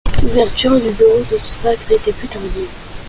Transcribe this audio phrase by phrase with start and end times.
[0.23, 2.69] L'ouverture du bureau de Sfax a été plus tardive.